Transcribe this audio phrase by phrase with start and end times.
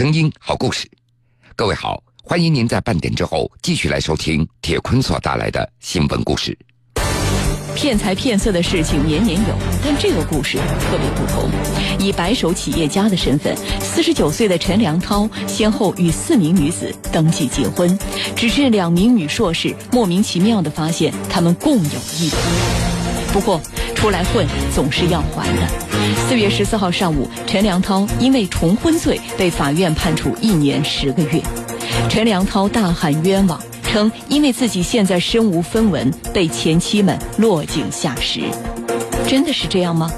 [0.00, 0.90] 声音好故事，
[1.54, 6.56] 各位好，欢迎您在半点之后继续来收听铁坤所带来的新闻故事。
[7.76, 11.50] 骗财骗色的事情年年有，但这个故事特别不同。
[11.98, 17.98] 以白手企业家的身份，四十九岁的陈良涛先后与四名女子登记结婚，
[18.34, 22.89] 只是两名女硕士莫名其妙地发现他们共有一夫。
[23.32, 23.60] 不过，
[23.94, 25.62] 出来混总是要还的。
[26.28, 31.40] 四月十四号上午，陈良涛因为重婚罪被法院判处一年十个月。
[32.08, 38.40] 陈良涛大喊冤枉，称因为自己现在身无分文，被前妻们落井下石。
[39.28, 40.10] 真的是这样吗？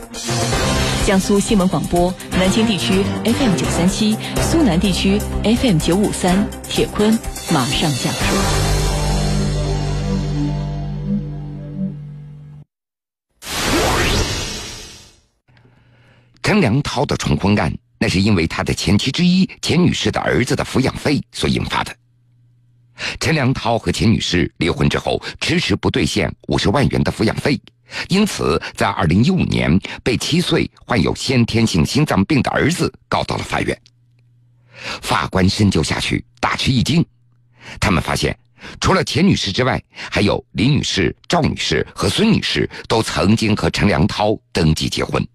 [1.05, 7.19] 江苏新闻广播南京地区 FM 九三七，苏南地区 FM 九五三，铁坤
[7.51, 8.72] 马上讲述。
[16.53, 21.97] 陈良涛的重婚案，那是因为他的前妻之一钱女士的儿子的抚养费所引发的。
[23.19, 27.59] 陈良涛和钱女士离婚之后，迟迟不兑现五十万元的抚养费，
[28.11, 33.81] 因此在二零一五年被七岁患有先天性心脏病的儿子告到了法院。
[35.01, 37.03] 法官深究下去，大吃一惊，
[37.81, 38.39] 他们发现，
[38.79, 45.27] 除了钱女士之外，还有李女士、赵女士和孙女士都曾经和陈良涛登记结婚。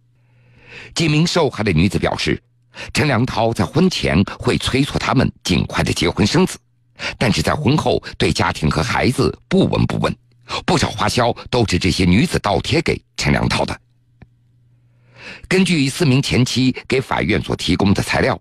[0.95, 2.41] 几名受害的女子表示，
[2.93, 6.57] 陈良涛在婚前会催促他们尽快的结婚生子，
[7.17, 10.15] 但是在婚后对家庭和孩子不闻不问，
[10.65, 13.79] 不少花销都是这些女子倒贴给陈良涛的。
[15.47, 18.39] 根据四名前妻给法院所提供的材料，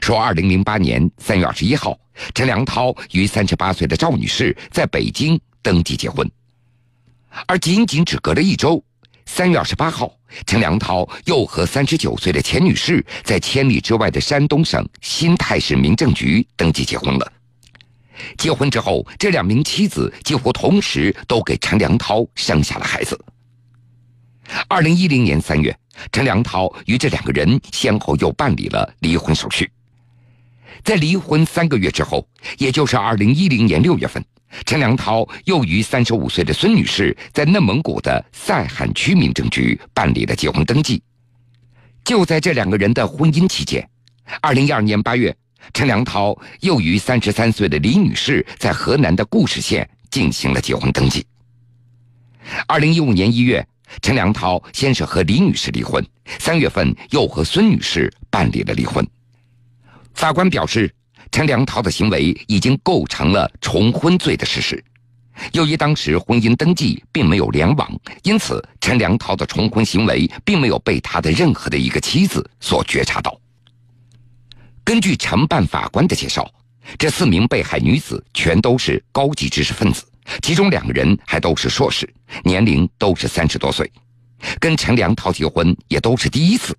[0.00, 1.98] 说，二零零八年三月二十一号，
[2.34, 6.30] 陈良涛与三十八岁的赵女士在北京登记结婚，
[7.46, 8.82] 而仅仅只隔了一周。
[9.24, 10.12] 三月二十八号，
[10.46, 17.32] 陈良涛又和三十九岁的钱女士在千里之外的山东省新泰市民政局登记结婚了。
[18.38, 23.18] 结婚之后，这两名妻子几乎同时都给陈良涛生下了孩子。
[24.68, 25.76] 二零一零年三月，
[26.12, 29.70] 陈良涛与这两个人先后又办理了离婚手续。
[30.84, 32.26] 在离婚三个月之后，
[32.58, 34.24] 也就是二零一零年六月份。
[34.66, 41.02] 陈良涛又与三十五岁的孙女士在内蒙古的塞罕区民政局办理了结婚登记。
[42.04, 43.88] 就在这两个人的婚姻期间，
[44.40, 45.34] 二零一二年八月，
[45.72, 51.24] 陈良涛又与三十三岁的李女士在河南的固始县进行了结婚登记。
[52.66, 53.66] 二零一五年一月，
[54.02, 56.04] 陈良涛先是和李女士离婚，
[56.38, 59.06] 三月份又和孙女士办理了离婚。
[60.14, 60.92] 法官表示。
[61.32, 64.84] 陈良涛的行为已经构成了重婚罪的事实。
[65.52, 67.90] 由于当时婚姻登记并没有联网，
[68.22, 73.36] 因此陈良涛的重婚行为并没有被他的任何的一个妻子所觉察到。
[74.84, 76.46] 根据承办法官的介绍，
[76.98, 80.04] 这四名被害女子全都是高级知识分子，
[80.42, 82.06] 其中两个人还都是硕士，
[82.44, 83.90] 年龄都是三十多岁，
[84.60, 86.76] 跟陈良涛结婚也都是第一次。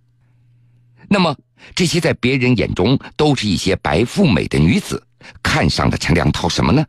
[1.09, 1.35] 那么。
[1.75, 5.01] 这些在别人眼中都是一些白富美的女子，
[5.41, 6.85] 看上了陈良涛什么呢？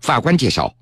[0.00, 0.74] 法官介绍，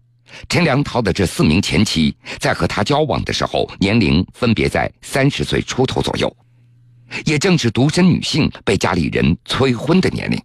[0.49, 6.37] 陈良涛的这四名前妻在和他交往的时候，年龄分别在三十岁出头左右，
[7.25, 10.41] 也正是独身女性被家里人催婚的年龄，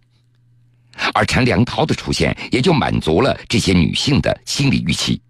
[1.14, 5.20] 而陈良涛的出现也就满足了这些女性的心理预期。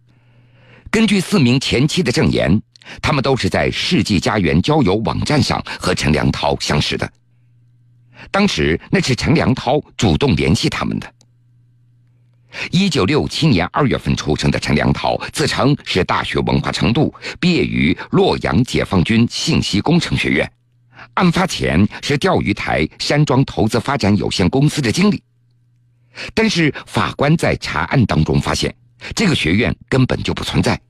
[0.91, 2.63] 根据四名前妻的证言。
[3.01, 7.11] 他们都是在世纪家园交友网站上和陈良涛相识的。
[8.31, 11.13] 当时那是陈良涛主动联系他们的。
[12.71, 20.51] 一九六七年二月份出生的陈良涛自称是大学文化程度，毕业于洛阳解放军信息工程学院。
[21.15, 25.23] 案发前是钓鱼台山庄投资发展有限公司的经理。
[26.33, 28.75] 但是法官在查案当中发现，
[29.15, 30.81] 这个学院根本就不存在。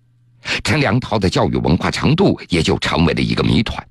[0.62, 3.86] 陈良涛的教育文化程度也就成为了一个谜团。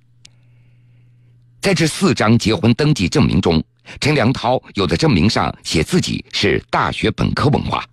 [1.61, 3.63] 在这四张结婚登记证明中，
[3.99, 7.83] 陈良涛有的证明上写自己是大学本科文化，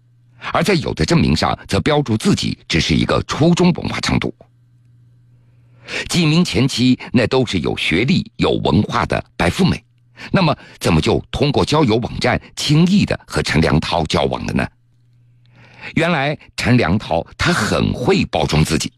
[0.52, 4.34] 而在有的证明上则标注自己只是一个初中文化程度。
[6.08, 9.82] 几名前妻那都是有学历、有文化的白富美，
[10.30, 14.66] 那么怎么就通过交友网站轻易的和陈良涛交往了呢？
[15.94, 18.92] 原来陈良涛他很会包装自己。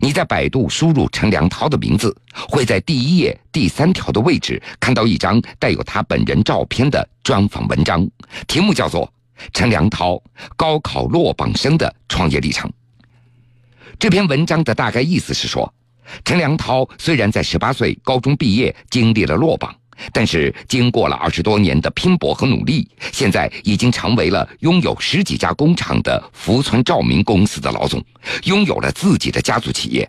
[0.00, 2.12] 你在百度输入陈良涛的名字，
[2.48, 8.04] 会在第一页第三条的位置看到一张带有他本人照片的专访文章，
[8.48, 9.06] 题目叫做
[9.52, 10.20] 《陈良涛
[10.56, 12.68] 高考落榜生的创业历程》。
[14.00, 15.72] 这篇文章的大概意思是说，
[16.24, 19.72] 陈良涛虽然在十八岁高中毕业经历了落榜，
[20.12, 28.02] 但是经过了二十多年的拼搏和努力，现在已经成为了拥有十几家工厂的福村照明公司的老总，
[28.44, 30.08] 拥有了自己的家族企业。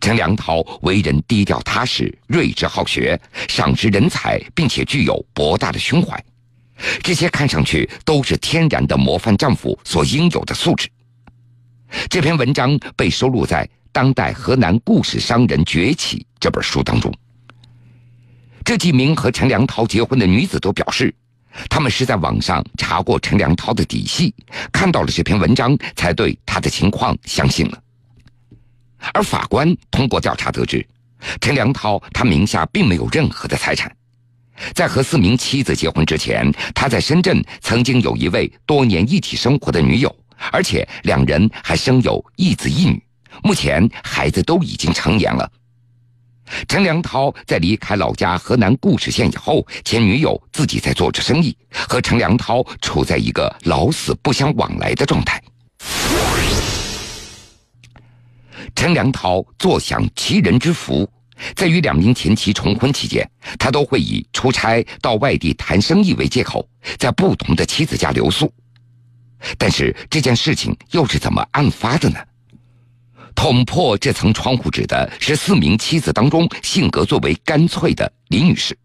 [0.00, 6.18] 陈良涛为人低调踏实、睿智好学、赏识人才，并且具有博大的胸怀，
[7.02, 10.88] 这些看上去都是天然的模范丈夫所应有的素质。
[12.08, 17.12] 这篇文章被收录在《当代河南故事商人崛起》这本书当中。
[18.64, 21.14] 这几名和陈良涛结婚的女子都表示，
[21.68, 24.34] 他们是在网上查过陈良涛的底细，
[24.72, 27.78] 看到了这篇文章，才对他的情况相信了。
[29.12, 30.84] 而法官通过调查得知，
[31.42, 33.94] 陈良涛他名下并没有任何的财产，
[34.74, 40.16] 在和四名妻子结婚之前，他在深圳曾经有一位多年一起生活的女友，
[40.50, 43.02] 而且两人还生有一子一女，
[43.42, 45.50] 目前孩子都已经成年了。
[46.68, 55.42] 陈良涛在离开老家河南固始县以后，前女友自己在做着生意，和陈良涛处在一个老死不相往来的状态。
[58.74, 61.08] 陈良涛坐享其人之福，
[61.54, 66.66] 在与两名前妻重婚期间，他都会以出差到外地谈生意为借口，
[66.98, 68.52] 在不同的妻子家留宿。
[69.58, 72.18] 但是这件事情又是怎么案发的呢？
[73.34, 78.76] 捅破这层窗户纸的是四名妻子当中性格最为干脆的李女士。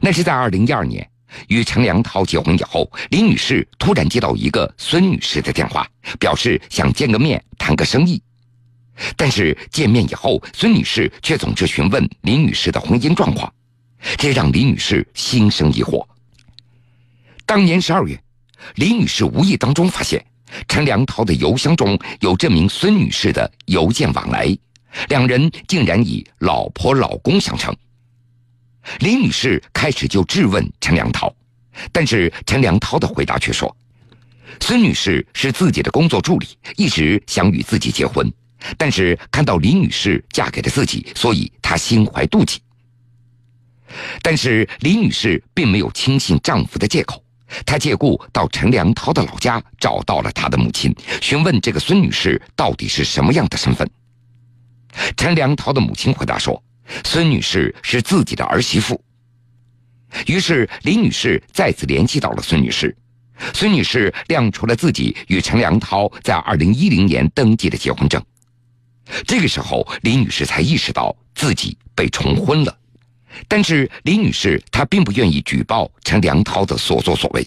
[0.00, 1.08] 那是在二零一二年，
[1.48, 5.86] 与陈良涛结婚以后，李女士突然接到一个孙女士的电话，
[6.18, 8.22] 表示想见个面谈个生意。
[9.16, 13.52] 但是见面以后，孙女士却总是询问李女士的婚姻状况，
[14.16, 16.04] 这让李女士心生疑惑。
[17.46, 18.20] 当年十二月，
[18.74, 20.24] 李女士无意当中发现
[20.66, 24.56] 陈良涛的邮箱中有这名孙女士的邮件往来，
[25.08, 27.74] 两人竟然以老婆老公相称。
[29.00, 31.34] 李女士开始就质问陈良涛，
[31.92, 33.76] 但是陈良涛的回答却说，
[34.60, 36.46] 孙女士是自己的工作助理，
[36.76, 38.32] 一直想与自己结婚。
[38.76, 42.58] 但是看到李女士嫁给了自己，所以她心怀妒忌。
[44.20, 47.22] 但是李女士并没有轻信丈夫的借口，
[47.64, 53.88] 她借故到陈良涛的老家找到了他的母亲，询问这个孙女士到底是什么样的身份。
[55.16, 56.62] 陈良涛的母亲回答说
[57.04, 59.00] ：“孙女士是自己的儿媳妇。”
[60.26, 62.96] 于是李女士再次联系到了孙女士，
[63.54, 68.22] 孙女士亮出了自己与陈良涛在二零一零年登记的结婚证。
[69.26, 72.78] 这个时候，李女士才意识到自己被重婚了，
[73.46, 77.46] 但是李女士她并不愿意举报陈良涛的所作所为。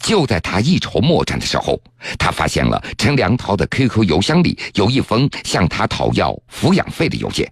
[0.00, 1.80] 就在她一筹莫展的时候，
[2.18, 7.50] 她发现了陈良涛的 QQ 邮箱里有一封向他讨要抚养费的邮件，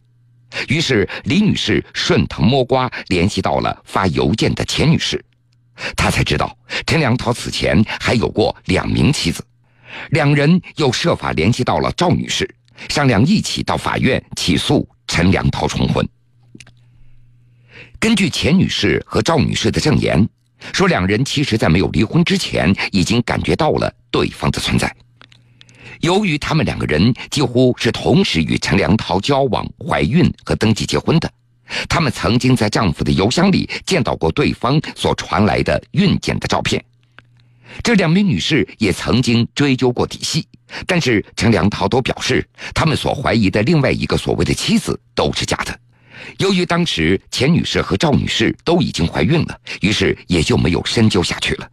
[0.69, 5.25] 于是李女士顺藤摸瓜联系到了发邮件的钱女士，
[5.97, 6.55] 她才知道
[6.87, 9.43] 陈良涛此前还有过两名妻子，
[10.11, 12.49] 两人又设法联系到了赵女士。
[12.89, 16.07] 商量一起到法院起诉陈良涛重婚。
[18.01, 20.27] 根据钱女士和赵女士的证言，
[20.73, 24.91] 说两人其实在没有离婚之前已经感觉到了对方的存在。
[26.01, 31.31] 由于他们两个人几乎是同时与陈良涛交往、怀孕和登记结婚的，
[31.91, 36.83] 他们曾经在丈夫的邮箱里见到过对方所传来的孕检的照片。
[37.83, 40.49] 这两名女士也曾经追究过底细，
[40.87, 45.79] 但是陈良涛都表示，他们所怀疑的另外一个所谓的妻子都是假的。
[46.39, 51.69] 由于当时钱女士和赵女士都已经怀孕了，于是也就没有深究下去了。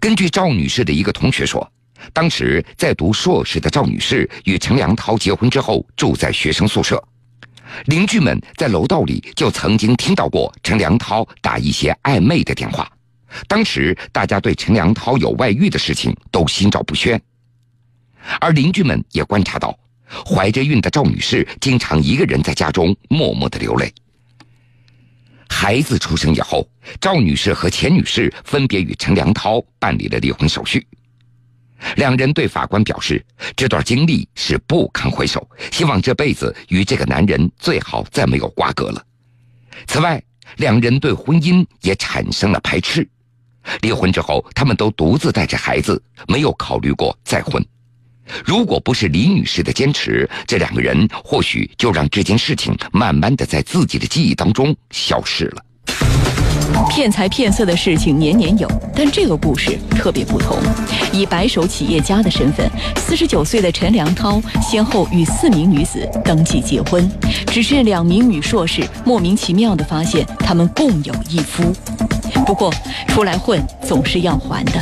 [0.00, 1.66] 根据赵女士的一个同学说，
[2.12, 7.02] 当时在读硕士的赵女士与陈良涛结婚之后，住在学生宿舍，
[7.86, 12.90] 邻居们在楼道里就曾经听到过陈良涛打一些暧昧的电话。
[13.48, 17.20] 当时大家对陈良涛有外遇的事情都心照不宣，
[18.38, 19.76] 而邻居们也观察到，
[20.08, 23.92] 怀着孕的赵女士经常一个人在家中默默的流泪。
[25.48, 26.68] 孩子出生以后，
[27.00, 30.86] 赵女士和钱女士分别与陈良涛办理了离婚手续。
[31.96, 39.04] 两人对法官表示，这段经历是不堪回首，希望这辈子与这个男人最好再没有瓜葛了。
[39.86, 40.22] 此外，
[40.56, 43.06] 两人对婚姻也产生了排斥。
[43.82, 47.64] 离婚之后，他们都独自带着孩子，没有考虑过再婚。
[48.44, 55.62] 如果不是李女士的坚持，这两个人或许就让这件事情慢慢的在自己的记忆当中消失了。
[56.90, 60.58] 骗财骗色的事情年年有，但这个故事特别不同。
[61.12, 67.08] 以白手企业家的身份，四十九岁的陈良涛先后与四名女子登记结婚，
[67.46, 71.72] 只是两名女硕士莫名其妙地发现他们共有一夫。
[72.46, 72.72] 不过，
[73.08, 74.72] 出来混总是要还的。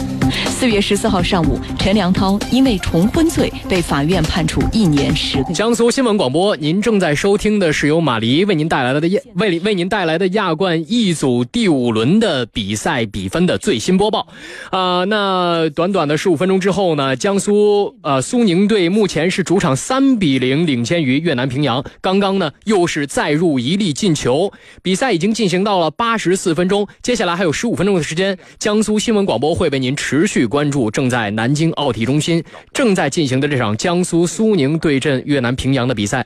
[0.47, 5.55] 四月十四号上午，陈良涛因为重婚罪被法院判处一年十个月。
[5.55, 14.27] 江苏新闻广播，您正在收听的是由马黎为您带来的亚为为您带来的亚冠一组第五轮的比赛比分的最新播报。
[14.71, 21.85] 啊，那短短的十五分钟之后呢，江苏呃苏宁队目前是主场三比零领先于越南平阳。
[22.01, 27.53] 刚刚呢又是再入一粒进球，比赛已经进行到了八十四分钟，接下来还还有。
[27.53, 32.41] 十五分钟的时间，江苏新闻广播会为您持续关注正在南京奥体中心
[32.73, 36.25] 正在进行的这场江苏苏宁对阵越南平阳的比赛。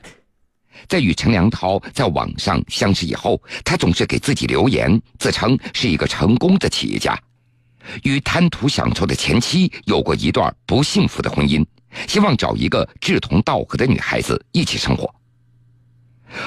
[0.87, 7.19] 在与陈良涛在网上相识以后，他总是给自己留言，自称是一个成功的企业家，
[8.03, 11.65] 与贪图享受的前妻有过一段不幸福的婚姻，
[12.07, 15.11] 希望找一个志同道合的女孩子一起生活。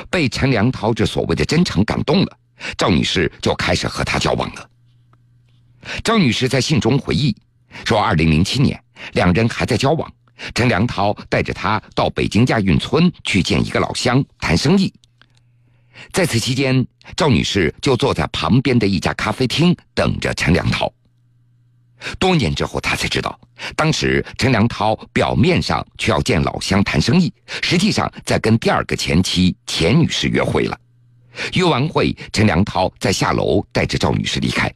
[0.08, 2.36] 被陈良涛这所谓的真诚感动了。
[2.76, 4.70] 赵女士就开始和他交往了。
[6.04, 7.34] 赵女士在信中回忆
[7.86, 8.78] 说：“二零零七年，
[9.12, 10.12] 两人还在交往，
[10.54, 14.92] 陈良涛带着她到北京亚运村去见一个老乡谈生意。
[16.12, 16.86] 在此期间，
[17.16, 20.92] 赵女士就坐在旁边的一家咖啡厅等着陈良涛。
[22.18, 23.38] 多年之后，她才知道，
[23.74, 30.78] 当时陈良涛表面上却要见老乡谈生意，实际上在跟第二个前妻钱女士约会了。”
[31.54, 34.72] 约完会，陈良涛在下楼带着赵女士离开。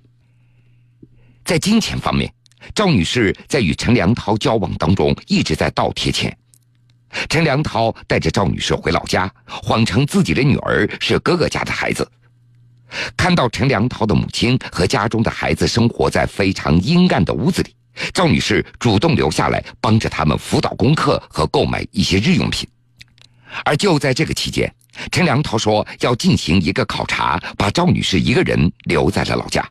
[1.44, 2.32] 在金钱方面，
[2.74, 6.36] 赵女士在与陈良涛交往当中一直在倒贴钱。
[7.28, 12.10] 陈良涛带着赵女士回老家，谎称自己的女儿是哥哥家的孩子。
[13.16, 17.74] 看到陈良涛的母亲和家中的孩子生活在非常阴暗的屋子里，
[18.12, 22.68] 赵女士主动留下来帮着他们辅导功课和购买一些日用品。
[23.64, 24.72] 而就在这个期间，
[25.10, 29.66] 陈良涛说要进行一个考察，把赵女士一个人留在了老家。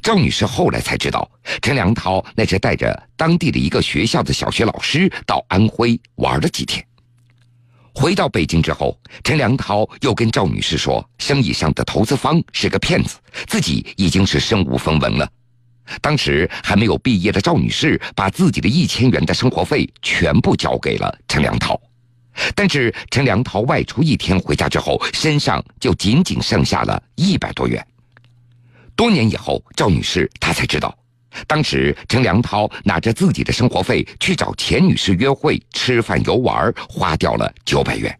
[0.00, 1.28] 赵女士后来才知道，
[1.60, 6.84] 陈良涛那是带着当地的一个学校的小学老师到安徽玩了几天。
[7.94, 15.28] 回到北京之后，陈良涛又跟赵女士说，生意上的投资方是个骗子，自己已经是身无分文了。
[16.00, 21.78] 当时还没有毕业的赵女士，把自己的一千元的生活费全部交给了陈良涛。
[22.54, 27.84] 但是陈良涛外出一天回家之后，身上就仅仅剩下了一百多元。
[28.94, 30.96] 多年以后，赵女士她才知道，
[31.46, 38.16] 当时陈良涛拿着自己的生活费去找钱女士约会、吃饭、游玩，花掉了九百元。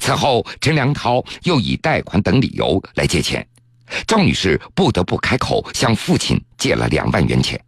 [0.00, 3.46] 此后，陈良涛又以贷款等理由来借钱，
[4.06, 7.58] 赵女士不得不开口向父亲借了两万元钱。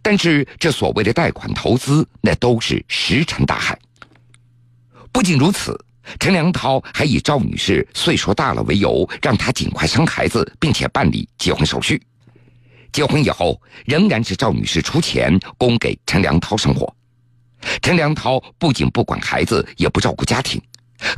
[0.00, 3.78] 但是这所谓的贷款投资，那都是石沉大海。
[5.14, 5.78] 不仅如此，
[6.18, 12.02] 陈良涛还以赵女士岁数大了为由，让她尽快生孩子，并且办理结婚手续。
[12.92, 16.92] 结婚以后，仍然是赵女士出钱供给陈良涛生活。
[17.80, 20.60] 陈良涛不仅不管孩子，也不照顾家庭。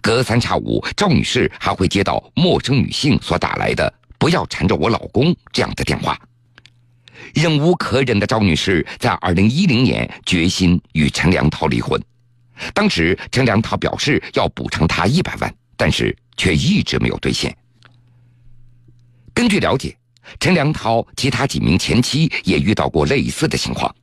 [0.03, 6.21] 隔三差五，赵女士还会接到陌生女性所打来的“不要缠着我老公”这样的电话。
[7.33, 11.99] 忍无可忍的赵女士在二零一零年决心与陈良涛离婚。
[12.72, 17.56] 当时陈良涛表示要补偿他一百万，但是却一直没有兑现。
[19.34, 19.96] 根据了解，
[20.40, 23.94] 陈良涛其他几名前妻也遇到过类似的情况，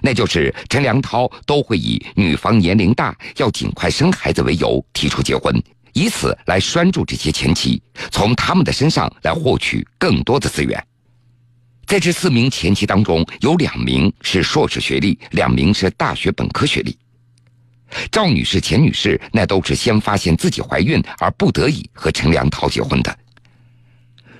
[0.00, 10.82] 那就是陈良涛都会以女方年龄大，要尽快生孩子为由提出结婚，以此来拴住这些前妻，从他们的身上来获取更多的资源。
[11.84, 16.96] 在这四名前妻当中，有两名是硕士学历，两名是大学本科学历。
[18.10, 23.18] 赵女士、钱女士那都是先发现自己怀孕而不得已和陈良涛结婚的。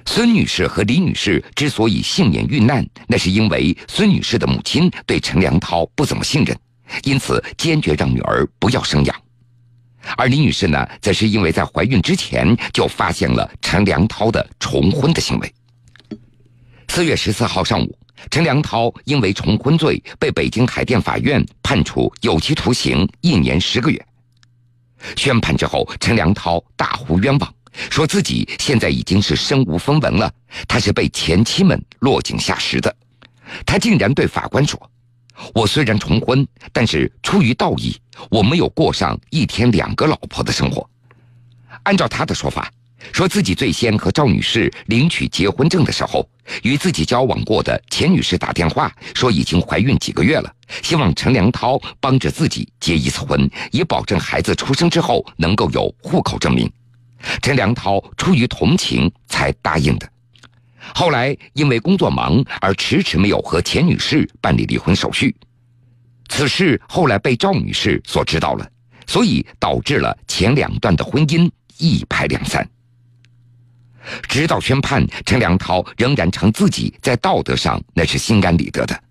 [0.05, 6.59] 孙女士和李女士之所以幸免遇难，那是因为孙女士的母亲对陈良涛不怎么信任，
[7.05, 9.17] 因此坚决让女儿不要生养。
[10.17, 15.55] 而李女士呢，则是因为在怀孕之前就发现了陈良涛的重婚的行为。
[16.89, 17.97] 四月十四号上午。
[18.31, 24.07] 陈良涛因为重婚罪被北京海淀法院判处有期徒刑一年十个月。
[25.17, 27.55] 宣判之后，陈良涛大呼冤枉，
[27.91, 30.33] 说自己现在已经是身无分文了，
[30.69, 32.95] 他是被前妻们落井下石的。
[33.67, 34.81] 他竟然对法官说
[35.53, 37.99] ：“我虽然重婚，但是出于道义，
[38.31, 40.89] 我没有过上一天两个老婆的生活。”
[41.83, 42.71] 按照他的说法，
[43.11, 46.29] 说自己最先和赵女士领取结婚证的时候，
[46.63, 56.71] 与自己交往过的钱女士打电话说已经怀孕几个月了，希望陈良涛帮着自己结一次婚，以保证孩子出生之后能够有户口证明。
[57.41, 60.09] 陈良涛出于同情才答应的。
[60.95, 65.35] 后来因为工作忙而迟迟没有和钱女士办理离婚手续，
[66.29, 68.69] 此事后来被赵女士所知道了，
[69.07, 72.69] 所以导致了前两段的婚姻一拍两散。
[74.29, 79.03] 直到宣判，陈良涛仍然称自己在道德上那是心安理得的。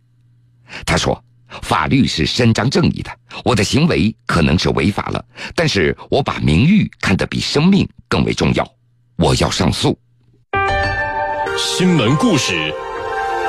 [0.86, 1.22] 他说
[1.64, 3.12] ：“法律是伸张正义的，
[3.44, 5.24] 我的行为可能是违法了，
[5.56, 8.66] 但是我把名誉看得比生命更为重要，
[9.18, 9.98] 我要上诉。”
[11.58, 12.74] 新闻故事，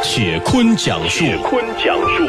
[0.03, 1.21] 铁坤讲述。
[1.21, 2.29] 铁坤讲述。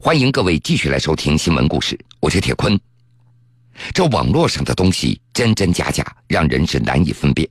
[0.00, 2.78] 欢迎各位继续来收听新闻故事，我是铁坤。
[3.92, 7.48] 这网络上的东西真真假假，让人是难以分辨。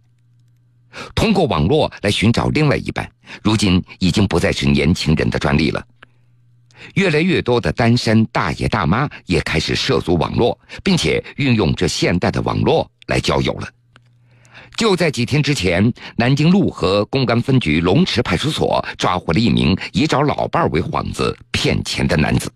[1.14, 3.10] 通过网络来寻找另外一半，
[3.44, 5.86] 如今已经不再是年轻人的专利了。
[6.96, 13.68] 越来越多的单身大爷大妈也开始涉足网络，并且运用这现代的网络来交友了。
[14.78, 22.52] 就在几天之前，南京路河公安分局龙池派出所抓获了一名以找老伴为幌子骗钱的男子。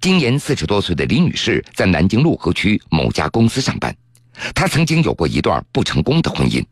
[0.00, 3.94] 今年四十多岁的李女士在南京路河区某家公司上班，
[4.54, 6.64] 她曾经有过一段不成功的婚姻，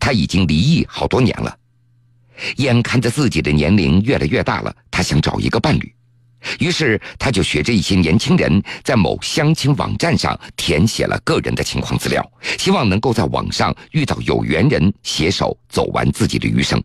[0.00, 1.54] 她已经离异好多年了。
[2.56, 5.94] 眼看着自己的年龄越来越大了，她想找一个伴侣，
[6.60, 12.26] 于是她就学着一些年轻人，在某相亲网站上填写了个人的情况资料，
[12.58, 16.82] 希望能够在网上遇到有缘人，携手走完自己的余生。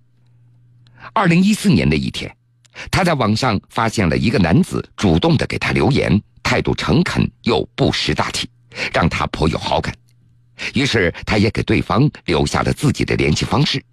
[1.13, 2.29] 二零一四年的一天。
[2.91, 8.49] 他在网上发现了一个男子主动的给他留言，态度诚恳又不识大体，
[8.93, 9.93] 让他颇有好感。
[10.73, 13.83] 于是他也给对方留下了自己的联系方式。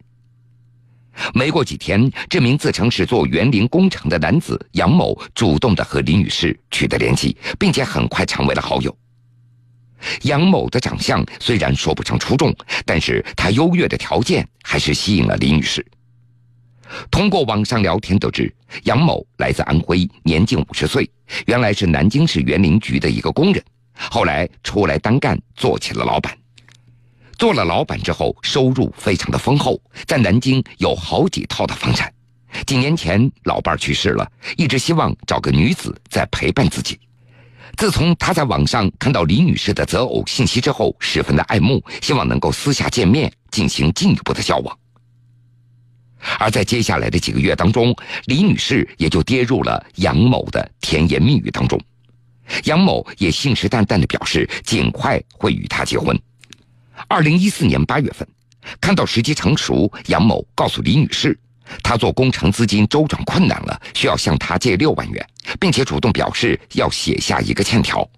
[1.33, 8.97] 没过几天，这名自称是做园林工程的男子杨某主动的和李女士取得联系，并且很快成为了好友。
[10.23, 15.87] 杨某的长相虽然说不上出众，但是他优越的条件还是吸引了李女士。
[17.11, 21.11] 通过网上聊天得知，杨某来自安徽，年近五十岁，
[21.47, 23.63] 原来是南京市园林局的一个工人，
[23.95, 26.37] 后来出来单干，做起了老板。
[27.39, 32.13] 做了老板之后，收入非常的丰厚，在南京有好几套的房产。
[32.65, 36.99] 几年前，老伴去世了，一直希望找个女子再陪伴自己。
[37.77, 44.79] 自从他在网上看到李女士的择偶信息之后，十分的爱慕，希望能够私下见面，进行进一步的交往。
[46.39, 47.95] 而在接下来的几个月当中，
[48.27, 51.81] 李女士也就跌入了杨某的甜言蜜语当中。
[52.65, 56.19] 杨某也信誓旦旦地表示，尽快会与她结婚。
[57.09, 58.27] 二零一四年八月份，
[58.81, 61.39] 看到时机成熟，杨某告诉李女士，
[61.83, 65.27] 他做工程资金周转困难了，需要向她借六万元，
[65.59, 68.09] 并且主动表示要写下一个欠条。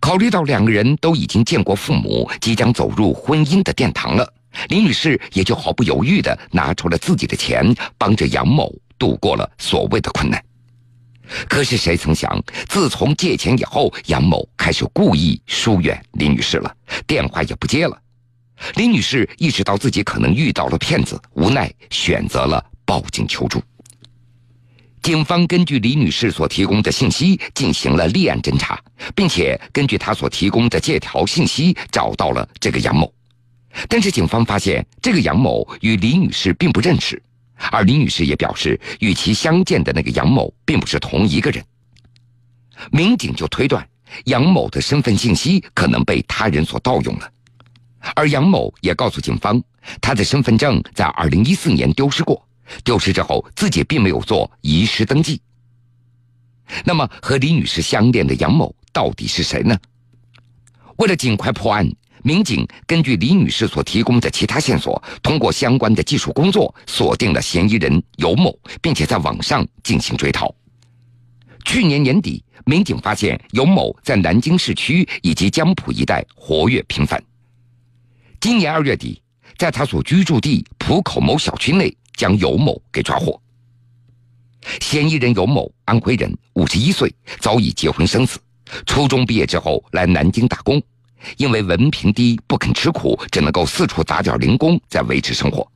[0.00, 4.32] 考虑到两个人都已经见过父母，即将走入婚姻的殿堂了。
[4.68, 10.42] 李女士也就毫不犹豫地拿出了自己的钱，帮着杨某度过了所谓的困难。
[11.48, 16.74] 可是谁曾想，自从借钱以后，杨某开始故意疏远李女士了，
[17.06, 17.96] 电话也不接了。
[18.74, 23.62] 李女士意识到自己可能遇到了骗子，无奈选择了报警求助。
[25.02, 28.78] 警方根据李女士所提供的信息进行了立案侦查，
[29.14, 33.10] 并且根据她所提供的借条信息找到了这个杨某。
[33.88, 37.22] 但是警方发现，这个杨某与李女士并不认识，
[37.70, 41.64] 而李女士也表示，与其相见的那个杨某并不是同一个人。
[42.90, 43.86] 民警就推断，
[44.24, 47.30] 杨某的身份信息可能被他人所盗用了，
[48.14, 49.62] 而杨某也告诉警方，
[50.00, 52.44] 他的身份证在2014年丢失过，
[52.82, 55.40] 丢失之后自己并没有做遗失登记。
[56.84, 59.78] 那么，和李女士相恋的杨某到底是谁呢？
[60.96, 61.88] 为了尽快破案。
[62.22, 70.54] 民警根据李女士所提供的其他线索，通过相关的技术工作锁定了嫌疑人尤某，并且在网上进行追逃。
[71.64, 77.22] 去年年底，民警发现尤某在南京市区以及江浦一带活跃频繁。
[78.40, 79.22] 今年二月底，
[79.58, 83.40] 在他所居住地浦口某小区内，将尤某给抓获。
[84.80, 88.38] 嫌疑人尤某，安徽人，五十一岁，早已结婚生子。
[88.86, 90.82] 初中毕业之后，来南京打工。
[91.36, 95.66] 因为文凭低，不肯吃苦，只能够四处打点零工，在维持生活。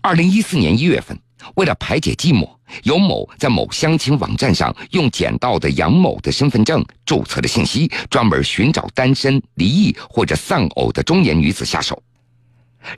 [0.00, 1.18] 二零一四年一月份，
[1.56, 2.48] 为了排解寂寞，
[2.84, 12.00] 尤某在某相亲网站上用捡到的杨某的身份证注册的信息，专门寻找单身、离异或者丧偶的中年女子下手。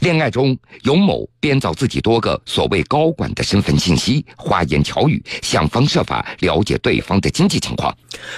[0.01, 7.95] 恋爱中，勇某编造自己多个所谓高管的身份信息，花言巧语，想方设法了解对方的经济情况。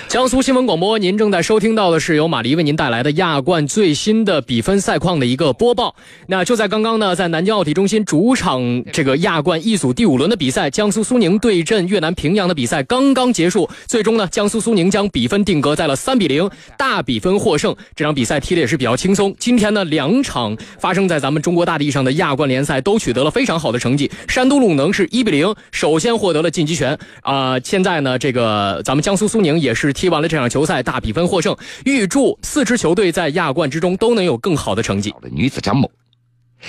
[0.09, 5.95] 江苏新闻广播，您正在收听到的是由马黎为您带来的亚冠最新的比分赛况的一个播报。
[6.29, 17.75] 那就在刚刚呢，在南京奥体中心主场这个亚冠一组第五轮的比赛，江苏苏宁对阵越南平阳的比赛刚刚结束，最终呢，江苏苏宁将比分定格在了三比零，大比分获胜。
[17.95, 19.35] 这场比赛踢的也是比较轻松。
[19.39, 24.11] 今天呢，两场发生在咱们们中国大地上的亚冠联赛都取得了非常好的成绩。
[24.29, 27.59] 山东鲁能是一比零，首先获得了晋级权啊。
[27.61, 31.55] 现在呢，这个咱们江苏苏宁也是踢完了这场球赛，大比分获胜。
[31.85, 35.13] 预祝四支球队在亚冠之中都能有更好的成绩。
[35.33, 35.91] 女子张某，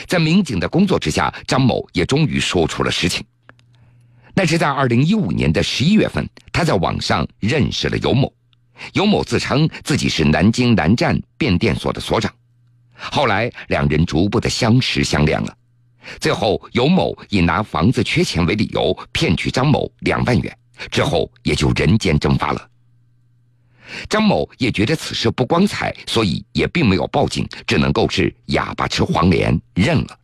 [0.08, 3.24] 在民警的工作之下，张某也终于说出了实情。
[4.34, 8.34] 那是在二零一五年的十一月份，他在网上认识了尤某。
[8.92, 12.30] 尤某自称自己是南京南站变电所的所长。
[12.96, 15.58] 后来，两人逐步的相识相恋了。
[16.20, 20.58] 最后，尤某以拿房子缺钱为理由，骗取张某两万元，
[20.92, 22.70] 之后也就人间蒸发了。
[24.10, 30.20] 张某也觉得此事不光彩，所以也并没有报警，只能够是哑巴吃黄连，认了。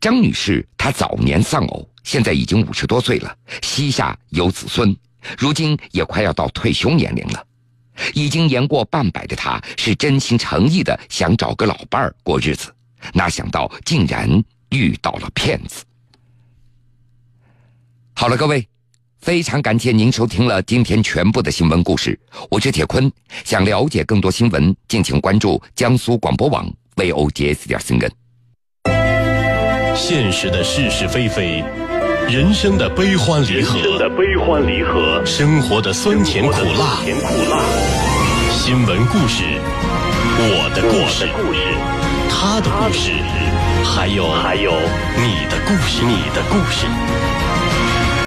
[0.00, 4.96] 张女士她早年丧偶，现在已经五十多岁了，膝下有子孙，
[5.38, 7.46] 如今也快要到退休年龄了。
[8.14, 12.72] 已经年过半百的他，是真心诚意的想找个老伴儿过日子，
[13.12, 14.28] 哪想到竟然
[14.70, 15.84] 遇到了骗子。
[18.14, 18.66] 好了，各位，
[19.20, 22.18] 非常感谢您收听了今天全部的新闻故事，
[22.50, 23.10] 我是铁坤。
[23.44, 28.10] 想了解更多新闻，敬请关注江苏广播网 vogs 点 cn。
[29.94, 31.62] 现实的是是非非，
[32.28, 37.62] 人生的悲欢离合，人生的悲欢离合，生活的酸甜苦辣，甜苦辣，
[38.72, 39.44] 新闻故事，
[40.38, 41.60] 我的故事，故事，
[42.30, 43.12] 他的故事，
[43.84, 44.72] 还有还有
[45.20, 46.86] 你的故事，你的故事。